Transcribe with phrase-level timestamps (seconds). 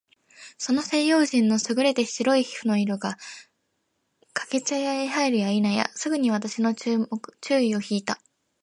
[0.57, 3.17] その西洋人の優れて白い皮膚の色が、
[4.33, 8.19] 掛茶屋へ入るや否いなや、すぐ私の注意を惹（ひ）いた。